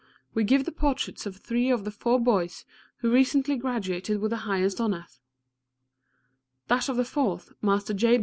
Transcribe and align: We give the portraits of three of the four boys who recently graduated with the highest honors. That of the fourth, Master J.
We 0.33 0.43
give 0.43 0.65
the 0.65 0.71
portraits 0.71 1.27
of 1.27 1.35
three 1.37 1.69
of 1.69 1.83
the 1.83 1.91
four 1.91 2.19
boys 2.19 2.65
who 3.01 3.11
recently 3.13 3.55
graduated 3.55 4.19
with 4.19 4.31
the 4.31 4.37
highest 4.49 4.81
honors. 4.81 5.19
That 6.69 6.89
of 6.89 6.97
the 6.97 7.05
fourth, 7.05 7.53
Master 7.61 7.93
J. 7.93 8.19